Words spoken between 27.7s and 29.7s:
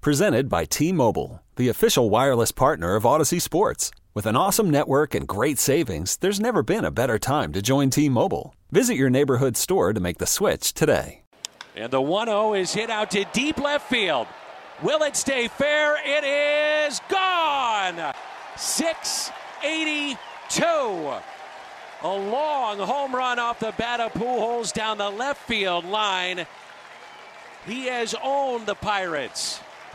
has owned the Pirates.